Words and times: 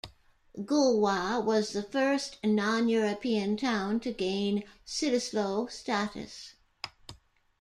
Goolwa 0.59 1.45
was 1.45 1.73
the 1.73 1.83
first 1.83 2.39
non-European 2.43 3.55
town 3.55 3.99
to 3.99 4.11
gain 4.11 4.63
Cittaslow 4.83 5.69
status. 5.69 6.55